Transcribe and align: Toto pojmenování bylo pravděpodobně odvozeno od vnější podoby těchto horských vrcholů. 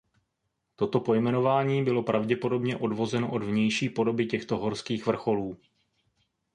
Toto 0.75 0.99
pojmenování 0.99 1.83
bylo 1.83 2.03
pravděpodobně 2.03 2.77
odvozeno 2.77 3.31
od 3.31 3.43
vnější 3.43 3.89
podoby 3.89 4.25
těchto 4.25 4.57
horských 4.57 5.05
vrcholů. 5.05 5.57